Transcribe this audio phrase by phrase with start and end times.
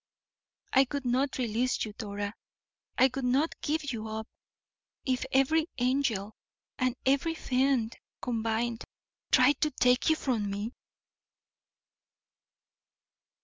[0.73, 2.33] "I would not release you, Dora.
[2.97, 4.27] I would not give you up,
[5.05, 6.33] if every angel,
[6.79, 8.83] and every fiend combined,
[9.31, 10.73] tried to take you from me!"